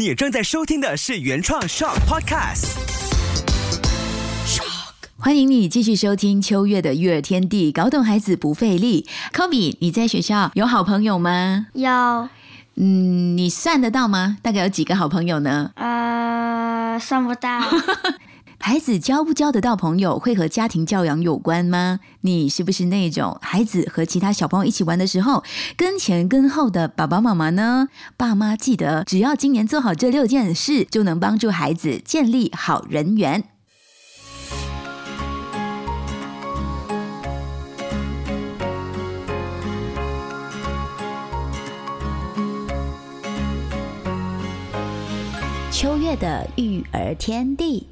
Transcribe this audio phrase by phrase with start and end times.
[0.00, 2.68] 你正在收听的是原创 Shock Podcast。
[5.18, 9.06] 欢迎你继续收听秋月的育儿天地，搞懂孩子不费力。
[9.30, 11.66] Kobe，你在学校有好朋友吗？
[11.74, 11.90] 有，
[12.76, 14.38] 嗯，你算得到吗？
[14.40, 15.72] 大概有几个好朋友呢？
[15.74, 17.60] 呃，算不到。
[18.62, 21.98] 孩子交不交得到朋友，会和家庭教养有关吗？
[22.20, 25.42] 你是不是那种孩子和其他小朋友一起玩的时候，
[25.78, 27.88] 跟前跟后的爸爸妈妈呢？
[28.18, 33.42] 爸妈记得，只要今年做好这六件事，就能帮助孩子建立好人缘。
[45.72, 47.86] 秋月的育儿天地。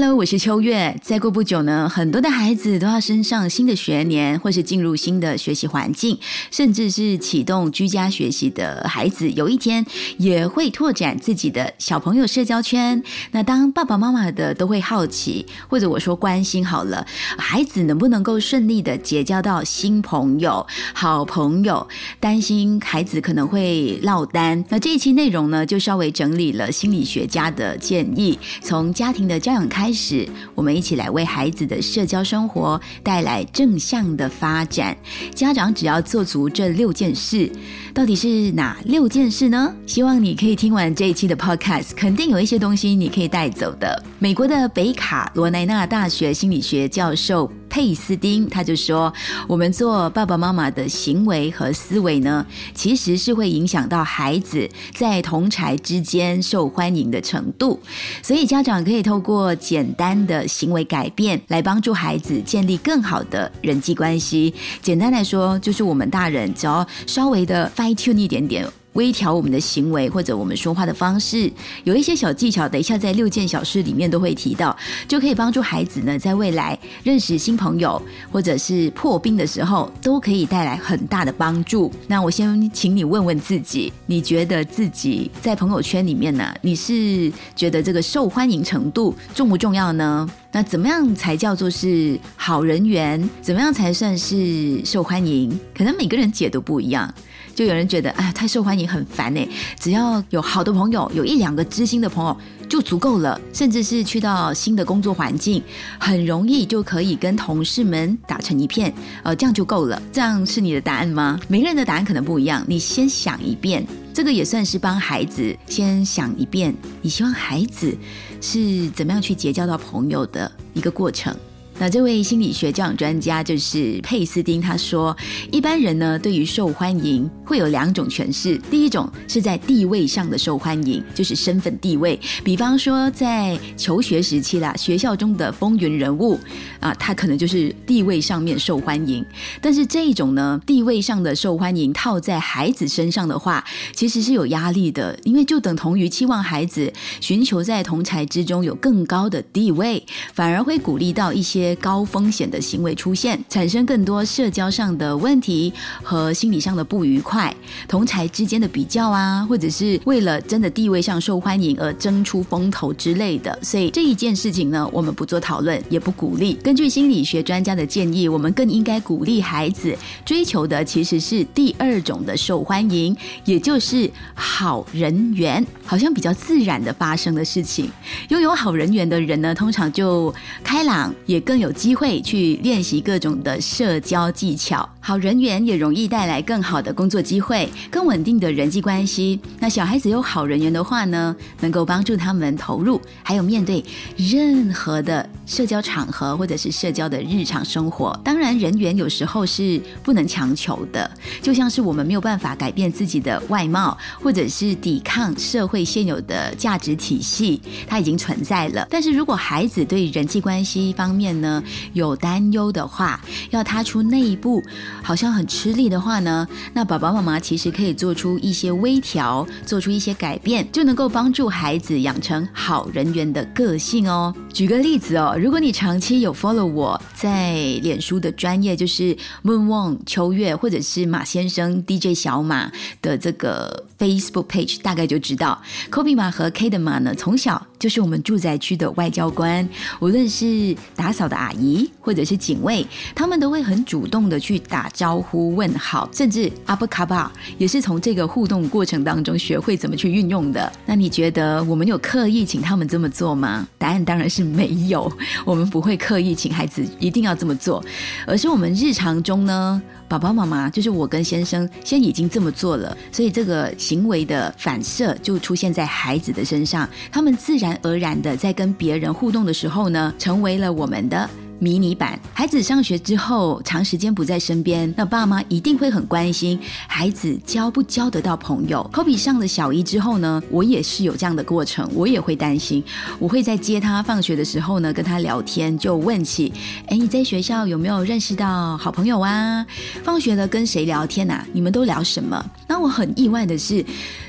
[0.00, 0.96] Hello，我是秋月。
[1.02, 6.16] 再过不久呢，很多的孩子都要升上新的学年，或是进入新的学习环境，
[6.52, 9.84] 甚至是启动居家学习的孩子，有一天
[10.18, 13.02] 也会拓展自己的小朋友社交圈。
[13.32, 17.04] 那当爸爸妈妈的都会好奇，或者我说关心好了，
[17.36, 21.84] 孩子能不能够顺利的结交到新朋友、好朋友？
[22.20, 24.64] 担心孩子可能会落单。
[24.68, 34.94] 那这一期内容呢，就稍微整理了心理学家的建议，从家庭的教养开开始，我们一起来为孩子的社交生活带来正向的发展。
[35.34, 37.50] 家长只要做足这六件事，
[37.94, 39.74] 到底是哪六件事呢？
[39.86, 44.04] 希望你可以听完这一期的 Podcast，肯定有一些东西你可以带走的。
[44.18, 47.50] 美国的北卡罗来纳大学心理学教授。
[47.68, 49.12] 佩斯丁他就说
[49.46, 52.44] ：“我们做爸爸妈妈的行为和思维呢，
[52.74, 57.80] 其实是会影响到孩子在同才之间受欢迎的程度。
[58.22, 64.52] 所以家长可以透过简单的行为改变来帮助孩子建立更好的人际关系。
[64.82, 68.66] 简单来说，就是我们大人只要稍微的 fine tune 一点点。”
[68.98, 71.48] 微调我们的行为或者我们说话的方式，
[71.84, 74.76] 有一些小技巧，等一下在六件小事里面都会提到，
[75.06, 78.02] 就可以帮助孩子呢，在未来认识新朋友
[78.32, 81.92] 或者是破冰的时候，都可以带来很大的帮助。
[82.08, 90.28] 那我先请你问问自己，你觉得自己在朋友圈里面呢，你是觉得这个受欢迎程度重不重要呢？
[90.50, 93.28] 那怎么样才叫做是好人缘？
[93.40, 95.56] 怎么样才算是受欢迎？
[95.76, 97.14] 可能每个人解读不一样。
[97.58, 99.48] 就有人觉得，哎，太受欢迎很烦哎，
[99.80, 102.36] 只要有好的朋友，有一两个知心的朋友
[102.68, 103.40] 就足够了。
[103.52, 105.60] 甚至是去到新的工作环境，
[105.98, 110.00] 很容易就可以跟同事们打成一片，呃，这样就够了。
[110.12, 111.40] 这样是你的答案吗？
[111.48, 112.64] 每个人的答案可能不一样。
[112.68, 117.92] 你先想一遍，这个也算是帮孩子先想一遍，你希望孩子
[118.40, 121.36] 是怎么样去结交到朋友的一个过程。
[121.80, 125.16] 那这位心理学教养专家就是佩斯丁，他说，
[125.52, 136.36] 一般人呢对于受欢迎会有两种诠释，第一种是在地位上的受欢迎，就是身份地位，比方说在求学时期啦，学校中的风云人物
[136.80, 139.24] 啊，他可能就是地位上面受欢迎。
[139.62, 151.67] 但是这一种呢，地位上的受欢迎套在孩子身上的话，其实是有压力的，因为就等同于期望孩子寻求在同才之中有更高的地位，反而会鼓励到一些。
[151.76, 157.54] 高风险的行为出现，产生更多社交上的问题和心理上的不愉快，
[157.86, 163.58] 同才之间的比较啊，或者是为了真的地位上受欢迎而争出风头之类的。
[163.62, 166.54] 所以这一件事情呢，我们不做讨论，也不鼓励。
[166.64, 173.14] 根据心理学专家的建议，我们更应该鼓励孩子追求的其实是第二种的受欢迎，
[173.44, 177.90] 也就是好人缘，好像比较自然的发生的事情。
[178.30, 181.57] 拥有好人缘的人呢，通常就开朗，也更。
[181.58, 189.40] 有机会去练习各种的社交技巧，好人缘也容易带来更好的工作机会、更稳定的人际关系。
[189.58, 193.82] 那小孩子有好人缘的话呢，能够帮助他们投入，还有面对
[194.18, 198.14] 任何的社交场合或者是社交的日常生活。
[198.22, 208.86] 当然，人缘有时候是不能强求的，就像是我们没有办法改变自己的外貌，或者是抵抗社会现有的价值体系，它已经存在了。
[208.90, 211.64] 但是如果孩子对人际关系方面呢？
[211.94, 213.18] 有担忧的话，
[213.48, 214.62] 要踏出那一步，
[215.02, 224.34] 好像很吃力的话呢，那爸爸妈妈其实可以做出一些微调，做出一些改变，就能够帮助孩子养成好人缘的个性哦。
[224.52, 232.70] 举个例子哦，如果你长期有 follow 我在脸书的专业，就是 Moon 王秋月，或者是马先生 DJ 小马
[233.02, 233.84] 的这个。
[233.98, 235.60] Facebook page，大概就知道
[235.90, 239.68] ，Kobe 妈和 K 的妈呢，从小就是我们住宅区的外交官，
[240.00, 250.72] 无论是打扫的阿姨或者是警卫，他们都会很主动的去打招呼问好，甚至阿布卡巴也是从这个互动过程当中学会怎么去运用的。
[250.86, 253.66] 那你觉得我们有刻意请他们这么做吗？
[253.78, 255.10] 答案当然是没有，
[255.44, 257.84] 我们不会刻意请孩子一定要这么做，
[258.26, 259.82] 而是我们日常中呢。
[260.08, 271.28] 爸爸妈妈就是我跟先生，先已经这么做了，所以这个行为的反射就出现在孩子的身上，他们自然而然的在跟别人互动的时候呢，成为了我们的。
[271.58, 278.82] 迷你版，孩子上学之后长时间不在身边，那爸妈一定会很关心孩子交不交得到朋友。
[278.92, 282.82] 科比上了小一之后呢，我也是有这样的过程，我也会担心。
[283.18, 286.52] 我会在接他放学的时候呢，跟他聊天，就问起：
[286.86, 289.66] 哎，你在学校有没有认识到好朋友啊？
[290.04, 291.44] 放学了跟谁聊天呐？
[291.52, 292.44] 你们都聊什么？
[292.66, 293.84] 那我很意外的是。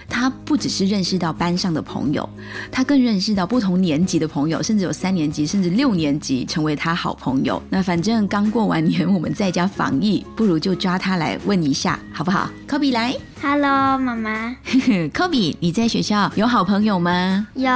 [0.09, 2.27] 他不只是认识到班上的朋友，
[2.71, 7.61] 他更认识到不同年级的朋友，甚至有三年级，甚至六年级成为他好朋友。
[7.69, 14.55] 那反正刚过完年，我们在家防疫，不如就抓他来问一下，好不好？Kobe 来，Hello，妈妈。
[15.13, 17.47] Kobe，，你在学校有好朋友吗？
[17.53, 17.69] 有。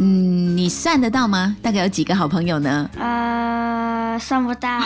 [0.00, 1.56] 嗯，你算得到吗？
[1.60, 2.88] 大概有几个好朋友呢？
[3.00, 4.80] 呃，算不到，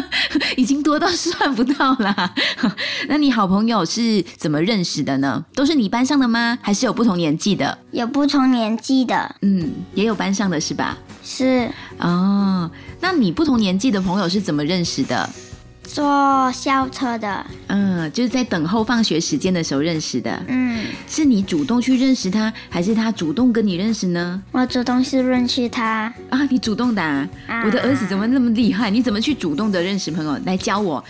[0.56, 2.34] 已经多到算不到啦。
[3.08, 5.44] 那你好朋友是怎么认识的呢？
[5.54, 6.58] 都是你班上的吗？
[6.62, 7.76] 还是有不同年纪的？
[7.92, 10.96] 有不同年纪的，嗯，也有班上的是吧？
[11.22, 11.70] 是。
[11.98, 12.70] 哦，
[13.00, 15.28] 那你不同年纪的朋友是怎么认识的？
[15.88, 24.40] 坐校车的，嗯，就是在等候放学时间的时候认识的，嗯，是你主动去认识他，还是他主动跟你认识呢？
[24.52, 26.12] 我主动是认识他。
[26.28, 27.28] 啊，你主动的，
[27.64, 28.90] 我的儿子怎么那么厉害？
[28.90, 30.38] 你怎么去主动的认识朋友？
[30.44, 31.02] 来教我，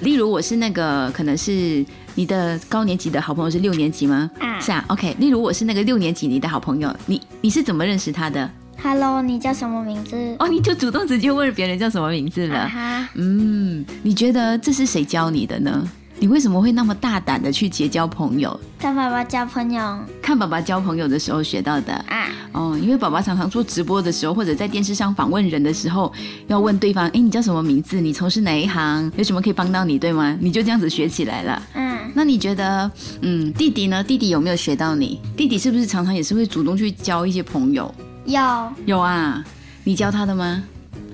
[0.00, 1.84] 例如我是那个，可能是
[2.14, 4.30] 你的高年级的好朋友是六年级吗？
[4.40, 8.50] 啊，是啊，OK，例如我是那个六年级你的好朋友，你你是怎么认识他的
[8.84, 10.14] ？Hello，你叫什么名字？
[10.38, 12.68] 哦，你就主动直接问别人叫什么名字了。
[12.68, 15.88] 哈，嗯，你觉得这是谁教你的呢？
[16.18, 18.60] 你为什么会那么大胆的去结交朋友？
[18.78, 21.94] 看爸爸交朋友，看爸爸交朋友的时候学到的。
[22.08, 26.12] 啊，哦，因为爸爸常常做直播的时候，或者在电视上访问人的时候，
[26.48, 28.02] 要问对方：哎，你叫什么名字？
[28.02, 29.10] 你从事哪一行？
[29.16, 29.98] 有什么可以帮到你？
[29.98, 30.36] 对吗？
[30.38, 31.62] 你就这样子学起来了。
[31.72, 32.90] 嗯，那你觉得，
[33.22, 34.04] 嗯，弟弟呢？
[34.04, 35.18] 弟弟有没有学到你？
[35.34, 37.92] 弟弟是不是常常也是会主动去交一些朋友？
[38.24, 39.44] 有有啊，
[39.84, 40.62] 你教他的吗？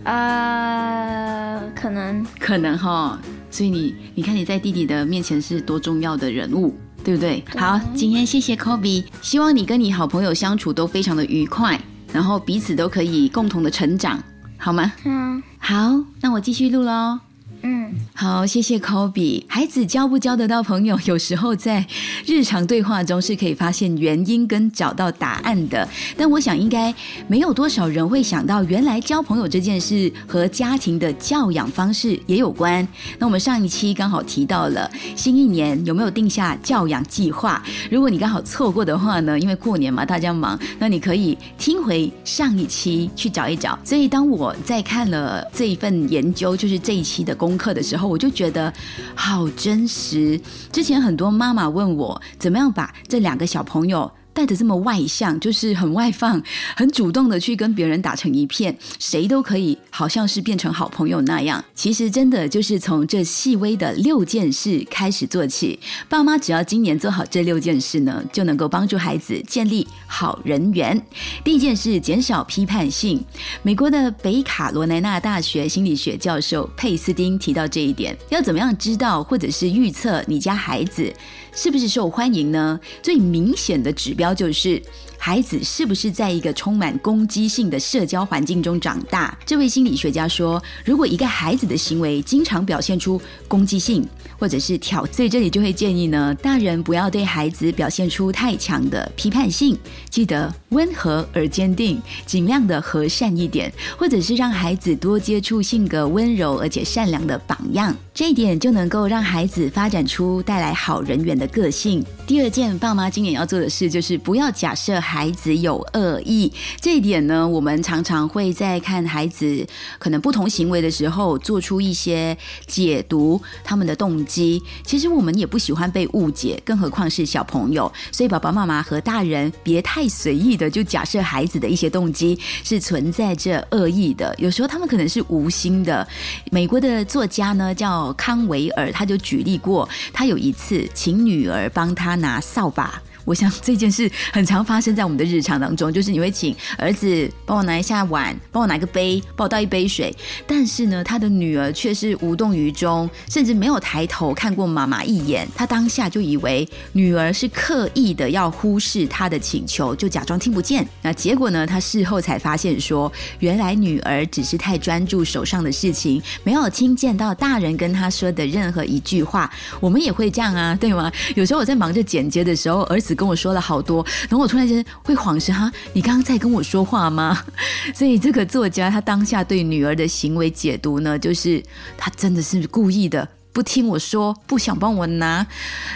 [0.04, 3.18] 呃，可能可能哈，
[3.50, 6.74] 所以你你看你在弟弟的面前是多重要的人物，
[7.04, 7.44] 对不对？
[7.58, 11.78] 好，今天谢谢 Kobe，希望你跟你好朋友相处都非常的愉快，
[12.12, 14.18] 然后彼此都可以共同的成长，
[14.56, 14.90] 好吗？
[15.04, 17.18] 嗯，好，那我继续录喽。
[17.62, 19.44] 嗯，好，谢谢 Kobe。
[19.46, 21.84] 孩子交不交得到朋友，有时候在
[22.24, 25.86] 日常对话中是可以发现原因跟找到答案的。
[26.16, 26.94] 但我想，应该
[27.28, 32.86] 没有多少人会想到，原来交朋友这件事和家庭的教养方式也有关。
[33.18, 37.62] 那我们上一期刚好提到了新一年有没有定下教养计划？
[37.90, 39.38] 如果你刚好错过的话呢？
[39.38, 43.78] 因为过年嘛，大家忙，那你可以听回上一期去找一找。
[43.84, 47.49] 所以当我在看了这一份研究，就是这一期的公。
[47.50, 48.72] 功课的时候，我就觉得
[49.16, 50.40] 好真实。
[50.70, 54.08] 之前很多妈妈问我，怎么样把这两个小朋友。
[54.32, 56.42] 带的这么外向，就是很外放、
[56.76, 61.62] 很主动的去跟别人打成一片，谁都可以，好像是变成好朋友那样。
[61.74, 65.78] 其实真的就是从这细微的六件事开始做起。
[66.08, 71.00] 爸妈只要今年做好这六件事呢，就能够帮助孩子建立好人缘。
[71.42, 73.24] 第一件事，减少批判性。
[73.62, 78.16] 美国的北卡罗来纳大学心理学教授佩斯丁提到这一点。
[78.28, 81.12] 要怎么样知道或者是预测你家孩子？
[81.52, 82.80] 是不是受欢迎呢？
[83.02, 84.82] 最明显的指标就是。
[85.22, 89.36] 孩子是不是在一个充满攻击性的社交环境中长大？
[89.44, 94.02] 这位心理学家说，如果一个孩子的行为经常表现出攻击性，
[94.38, 112.02] 或者是挑，所以这里就会建议呢，大人不要对孩子表现出太强的批判性，记得温和而坚定，尽量的和善一点，或者是让孩子多接触性格温柔而且善良的榜样，这一点就能够让孩子发展出带来好人缘的个性。
[112.30, 115.00] 第二件，爸妈今年要做的事就是不要假设。
[115.00, 119.66] 孩子有恶意，这一点呢，我们常常会在看孩子
[119.98, 122.36] 可能不同行为的时候，做出一些
[122.68, 124.62] 解读他们的动机。
[124.84, 127.92] 其实我们也不喜欢被误解，更何况是小朋友。
[128.12, 134.32] 所以爸爸妈妈和大人别太随意的就假设孩子的一些动机是存在着恶意的。
[134.38, 136.06] 有时候他们可能是无心的。
[136.52, 143.02] 美国的作家呢叫康维尔，他就举例过，他有一次请女儿帮他拿扫把。
[143.24, 150.14] 我想这件事很常发生在我们的日常当中，就是你会请儿子帮我拿一下碗，帮我拿个杯，帮我倒一杯水。
[150.46, 155.46] 但是呢，他的女儿却是无动于衷，甚至没有抬头看过妈妈一眼。
[155.54, 160.86] 他当下就以为女儿是刻意的要忽视他的请求，就假装听不见。
[161.02, 161.66] 那结果呢？
[161.66, 169.50] 他事后才发现说，原来女儿只是太专注手上的事情，没有听见到大人跟他说的任何一句话。
[169.78, 171.12] 我们也会这样啊，对吗？
[171.36, 177.44] 有时候我在忙着剪接的时候，儿子跟我说了好多，然后我突然间会恍神哈，你刚刚在跟我说话吗？
[177.94, 181.62] 所以这个作家他当下对女儿的行为解读呢，就是
[181.96, 183.28] 他真的是故意的。
[183.52, 185.46] 不听我说，不想帮我拿，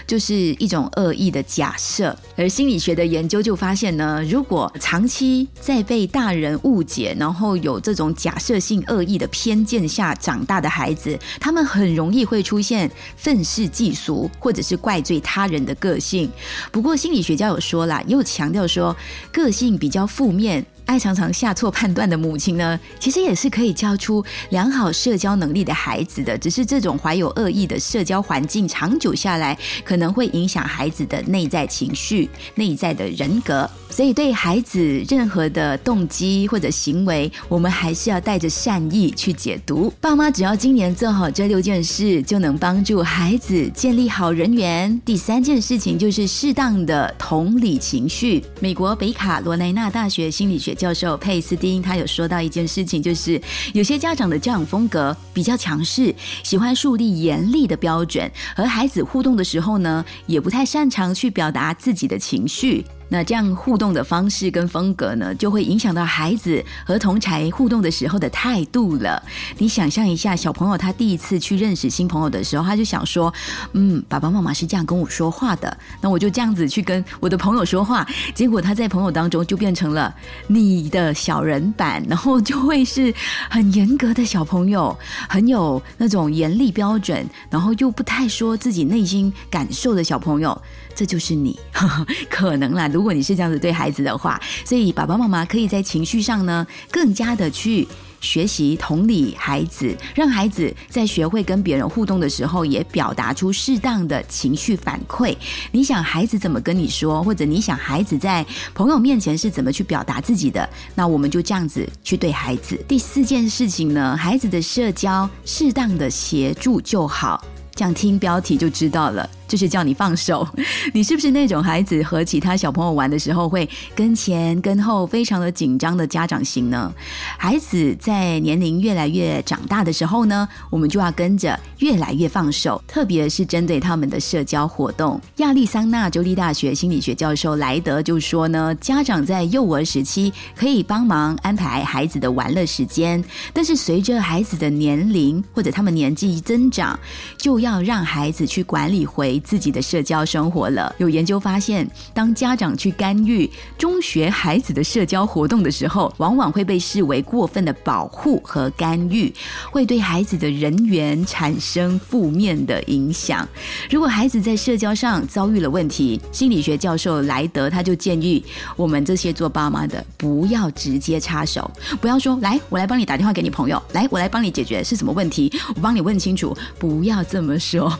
[0.07, 2.17] 就是一种恶意的假设。
[2.37, 16.31] 而心理学的研究就发现呢，如果长期在被大人误解，然后有这种假设性恶意的偏见下长大的孩子，他们很容易会出现愤世嫉俗，或者是怪罪他人的个性。
[16.73, 18.95] 不过心理学家有说啦，又强调说，
[19.31, 20.67] 个性比较负面。
[20.87, 26.37] 爱常常下错判断的母亲呢，其实也是可以教出良好社交能力的孩子的。
[26.37, 33.69] 只是这种怀有恶意的社交环境，长久下来可能会影响孩子的内在情绪、内在的人格。
[33.89, 39.93] 所以，对孩子任何的动机或者行为，我们还是要带着善意去解读。
[40.01, 45.01] 爸妈只要今年做好这六件事，就能帮助孩子建立好人缘。
[45.05, 48.45] 第三件事情就是适当的同理情绪。
[48.61, 50.74] 美国北卡罗来纳大学心理学。
[50.75, 53.41] 教授佩斯丁他有说到一件事情，就是
[53.73, 62.85] 有些家长的教养风格比较强势，喜欢树立严厉的标准，和孩子互动的时候呢，也不太擅长去表达自己的情绪。
[63.09, 69.23] 那这样互动的方式跟风格呢，就会影响到孩子和同才互动的时候的态度了。
[69.59, 73.33] 你想象一下，小朋友他第一次去认识新朋友的时候，他就想说
[73.73, 80.15] ：“嗯，爸爸妈妈是这样跟我说话的，那我就这样子去跟我的朋友说话。”结果他在朋友当中就变成了
[80.47, 83.13] 你的小人版，然后就会是
[83.49, 84.97] 很严格的小朋友，
[85.29, 90.61] 很有那种严厉标准，然后又不太说自己内心感受的小朋友。
[90.95, 91.59] 这就是你，
[92.31, 92.89] 可能啦。
[92.89, 97.87] 如果你是这样子对孩子的话，所以爸爸妈妈可以在情绪上呢，更加的去
[98.21, 105.37] 学习同理孩子，让孩子在学会跟别人互动的时候，也表达出适当的情绪反馈。
[105.73, 112.83] 你想孩子怎么跟你说，或者你想孩子在朋友面前是怎么去表达自己的，那我们就这样子去对孩子。
[112.89, 117.45] 第四件事情呢，孩子的社交适当的协助就好。
[117.75, 119.29] 这样听标题就知道了。
[119.47, 120.47] 就是叫你放手，
[120.93, 126.93] 你是不是那种孩子和其他小朋友玩的时候会跟前跟后非常的紧张的家长型呢？
[127.37, 135.21] 孩子在年龄越来越长大的时候呢，我们就要跟着越来越放手，特别是针对他们的社交活动。
[135.37, 143.23] 亚利桑那州立大学心理学教授莱德就说呢，家长在幼儿时期可以帮忙安排孩子的玩乐时间，
[143.53, 146.99] 但是随着孩子的年龄或者他们年纪增长，
[147.37, 149.35] 就要让孩子去管理回。
[149.45, 150.93] 自己的社交生活了。
[150.99, 153.49] 有研究发现，当家长去干预
[153.79, 159.33] 中学孩子的社交活动的时候，往往会被视为过分的保护和干预，
[159.71, 163.47] 会对孩子的人缘产生负面的影响。
[163.91, 168.45] 如果孩子在社交上遭遇了问题，心理学教授莱德他就建议
[168.77, 171.71] 我们这些做爸妈的不要直接插手，
[172.01, 177.97] 不要说来我来帮你打电话给你朋友，来我来帮你解决是什么问题，我帮你问清楚，不要这么说。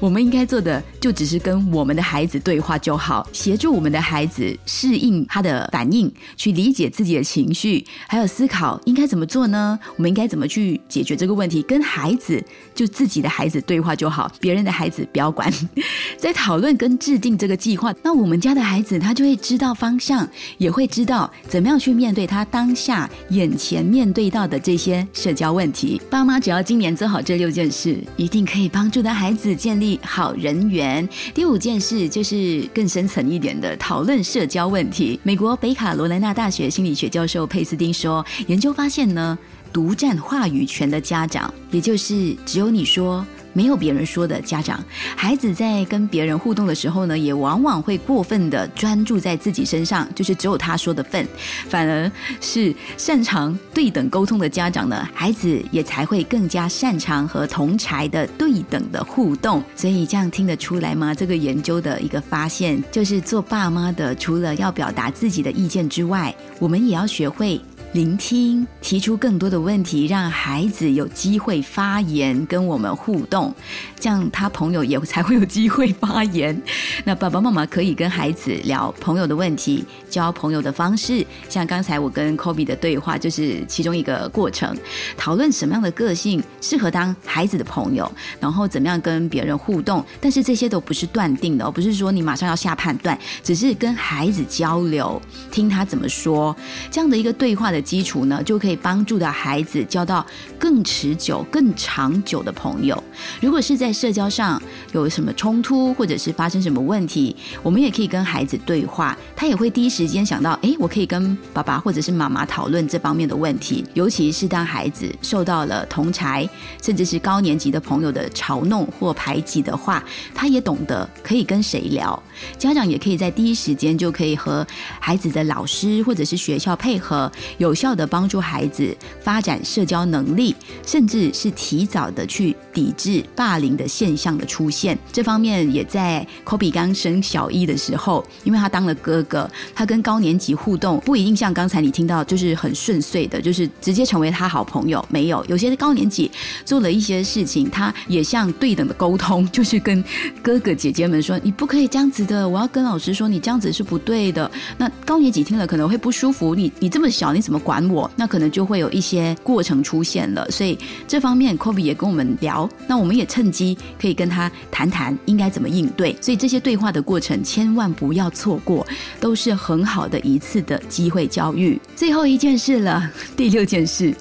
[0.00, 0.73] 我们应该做的。
[1.00, 9.78] 就只是跟我们的孩子对话就好，协助我们的孩子适应他的反应，去理解自己的情绪，还有思考应该怎么做呢？
[9.96, 11.62] 我们应该怎么去解决这个问题？
[11.62, 12.42] 跟孩子
[12.74, 15.52] 就自己的孩子对话就好，别人的孩子不要管。
[16.16, 20.28] 在讨论跟制定这个计划，那我们家的孩子他就会知道方向，
[20.58, 26.00] 也会知道怎么样去面对他当下眼前面对到的这些社交问题。
[26.10, 30.63] 爸妈只要今年做好这六件事，一定可以帮助的孩子建立好人。
[30.70, 35.18] 缘第五件事就是更深层一点的讨论社交问题。
[35.22, 39.38] 美国北卡罗来纳大学心理学教授佩斯丁说，研究发现呢，
[39.72, 43.24] 独占话语权的家长，也就是只有你说。
[43.54, 44.84] 没有别人说的家长，
[45.16, 51.26] 孩子在跟别人互动的时候呢，也往往会过分的专注在自己身上，就是只有他说的份。
[51.68, 59.62] 反而是擅长对等沟通的家长呢，孩子也才会更加擅长和同才的对等的互动。
[59.76, 61.14] 所以这样听得出来吗？
[61.14, 67.60] 这个研究的一个发现，就是做爸妈的，除了要表达自己的意见之外，我们也要学会。
[67.94, 73.54] 聆听，提出更多的问题，让孩子有机会发言，跟我们互动，
[74.00, 76.60] 这样他朋友也才会有机会发言。
[77.04, 84.76] 那爸爸妈妈可以跟孩子聊朋友的问题，交朋友的方式，像刚才我跟 Kobe 的对话，就是其中一个过程，
[85.16, 88.10] 讨论什么样的个性适合当孩子的朋友，
[88.40, 90.04] 然后怎么样跟别人互动。
[90.20, 95.22] 但是这些都不是断定的，不是说你马上要下判断，只是跟孩子交流，
[95.52, 96.56] 听他怎么说，
[96.90, 97.83] 这样的一个对话的。
[97.84, 100.24] 基础呢，就可以帮助到孩子交到
[100.58, 103.00] 更持久、更长久的朋友。
[103.40, 104.60] 如果是在社交上
[104.92, 113.84] 有什么冲突，或者是发生什么问题，我们也可以跟孩子对话，他也会第一时间想到：哎，我可以跟爸爸或者是妈妈讨论这方面的问题。
[113.92, 116.48] 尤其是当孩子受到了同才
[116.82, 120.02] 甚至是高年级的朋友的嘲弄或排挤的话，
[120.34, 122.20] 他也懂得可以跟谁聊。
[122.56, 124.66] 家长也可以在第一时间就可以和
[124.98, 127.73] 孩子的老师或者是学校配合，有。
[127.74, 130.54] 有效的帮助孩子发展社交能力，
[130.86, 134.96] 甚至是提早的去抵制霸凌的现象的出现。
[135.12, 145.04] 这方面也在 Kobe 刚升小一的时候，因为他当了哥哥，他跟高年级互动不一定像刚才你听到就是很顺遂的，就是直接成为他好朋友。
[145.10, 146.30] 没有，有些高年级
[146.64, 150.00] 做了一些事情，他也像对等的沟通，就是跟
[150.40, 157.53] 哥哥姐姐们说：“你不可以这样子的，我要跟老师说你这样子是不对的。”那高年级听了可能会不舒服，你你这么小，你怎么？
[157.58, 168.86] 管我，那可能就会有一些过程出现了，所以这方面 Kobe 也跟我们聊，那我们也趁机可以跟他谈谈应该怎么应对，所以这些对话的过程千万不要错过，
[169.20, 171.80] 都是很好的一次的机会教育。
[171.94, 174.14] 最后一件事了，第六件事，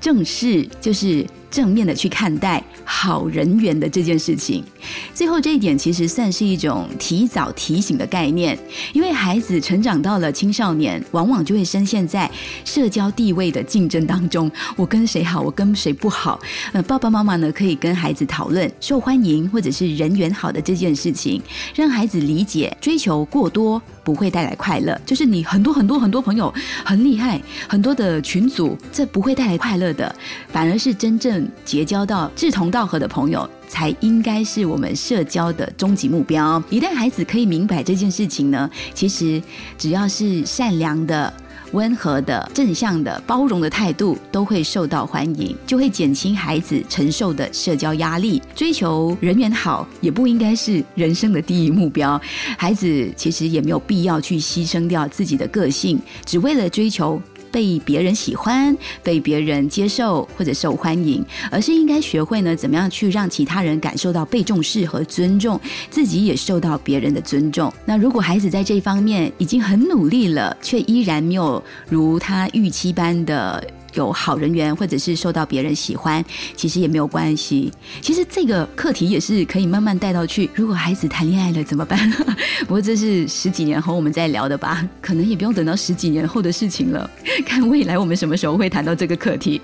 [0.00, 1.26] 正视就是。
[1.48, 4.64] 正面的去看待好人缘的这件事情，
[5.12, 8.56] 最后这一点其实算是一种提早提醒的概念，
[8.92, 12.30] 因为孩子成长到了青少年，往往就会深陷在
[12.64, 14.50] 社交地位的竞争当中。
[14.76, 16.38] 我跟谁好，我跟谁不好？
[16.72, 21.42] 呃，爸爸妈妈呢可以跟孩子讨论受欢迎或者是人缘好的这件事情，
[21.74, 24.98] 让孩子理解追求过多不会带来快乐。
[25.04, 26.52] 就是你很多很多很多朋友
[26.84, 30.14] 很厉害，很多的群组，这不会带来快乐的，
[30.48, 31.46] 反而是真正。
[31.64, 36.62] 结交到志同道道合的朋友，才应该是我们社交的终极目标。
[36.68, 39.42] 一旦孩子可以明白这件事情呢，其实
[39.78, 41.32] 只要是善良的、
[41.72, 48.42] 温和的、正向的、包容的态度，都会受到欢迎，就会减轻孩子承受的社交压力。
[48.54, 52.20] 追求人缘好，也不应该是人生的第一目标。
[52.58, 57.18] 孩子其实也没有必要去牺牲掉自己的个性，只为了追求。
[57.50, 67.72] 被别人喜欢、被别人接受或者受欢迎，而是应该学会呢，怎么样去让其他人感受到被重视和尊重，自己也受到别人的尊重。
[67.84, 73.62] 那如果孩子在这方面已经很努力了，却依然没有如他预期般的。
[73.96, 77.72] 有好人缘，或者是受到别人喜欢，其实也没有关系。
[78.00, 80.48] 其实这个课题也是可以慢慢带到去。
[80.54, 81.98] 如果孩子谈恋爱了怎么办？
[82.60, 87.10] 不过这是十几年后我们再聊的吧，可能也不用等到十几年后的事情了。
[87.44, 89.60] 看未来我们什么时候会谈到这个课题。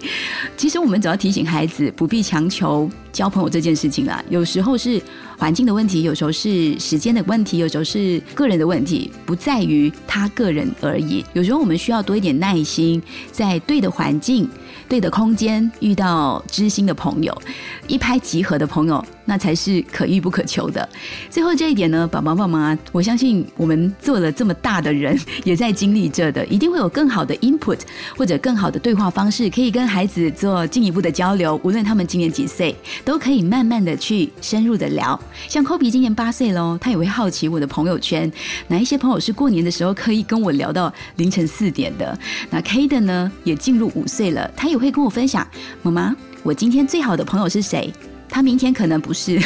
[0.56, 4.24] 其实我们只要提醒孩子不必强求交朋友这件事情啦。
[4.30, 4.98] 有时候是
[5.36, 11.22] 环境的问题，有时候是时间的问题，有时候是个人的问题，不在于他个人而已。
[11.34, 14.18] 有时候我们需要多一点耐心，在对的环。
[14.22, 14.48] 境
[14.88, 17.42] 对的空间，遇到知心的朋友，
[17.88, 20.88] 一拍即合的朋友，那才是可遇不可求的。
[21.30, 27.78] 最后这一点呢，宝宝妈妈，我相信我们做了这么大的人， 也在经历着的，一定会有更好的 input
[28.16, 31.60] 或者更好的对话方式，可以跟孩子做进一步的交流。
[31.62, 35.18] 无论他们今年几岁，都可以慢慢的去深入的聊。
[35.48, 38.30] 像 Kobe 今年八岁喽，他也会好奇我的朋友圈，
[38.68, 42.18] 哪一些朋友是过年的时候可以跟我聊到凌晨四点的。
[42.50, 45.46] 那 K 的呢，也进入五岁了，他也会跟我分享，
[45.82, 47.92] 妈妈，我今天最好的朋友是谁？
[48.34, 49.38] 他明天可能不是，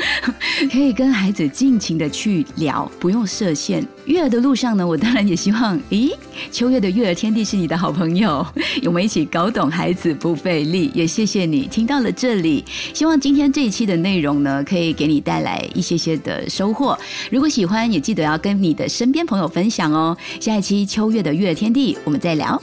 [0.72, 3.86] 可以跟孩子尽情的去聊，不用设限。
[4.06, 6.10] 育儿的路上呢，我当然也希望，咦，
[6.50, 8.44] 秋月的育儿天地是你的好朋友，
[8.86, 10.90] 我们一起搞懂孩子不费力。
[10.94, 16.98] 也谢谢你听到了这里，希望今天这一期的内容呢，可以给你带来一些些的收获。
[17.30, 20.16] 如果喜欢，也记得要跟你的身边朋友分享哦。
[20.40, 22.60] 下一期秋月的育儿天地，我们再聊。